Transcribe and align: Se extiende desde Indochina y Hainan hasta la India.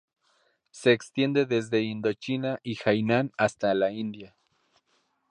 Se 0.71 0.93
extiende 0.93 1.45
desde 1.45 1.83
Indochina 1.83 2.59
y 2.63 2.75
Hainan 2.83 3.31
hasta 3.37 3.71
la 3.75 3.91
India. 3.91 4.35